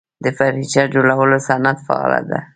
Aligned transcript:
د 0.23 0.25
فرنیچر 0.37 0.85
جوړولو 0.95 1.37
صنعت 1.47 1.77
فعال 1.87 2.23
دی 2.31 2.39